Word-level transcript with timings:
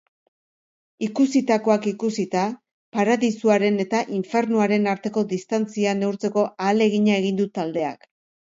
Ikusitakoak 1.07 1.85
ikusita, 1.91 2.45
paradisuaren 2.97 3.77
eta 3.85 4.01
infernuaren 4.21 4.89
arteko 4.97 5.27
distantzia 5.37 5.97
neurtzeko 6.03 6.49
ahalegina 6.51 7.23
egin 7.23 7.43
du 7.45 7.51
taldeak. 7.61 8.13